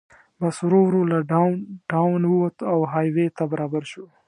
[0.41, 1.53] بس ورو ورو له ډاون
[1.91, 4.05] ټاون ووت او های وې ته برابر شو.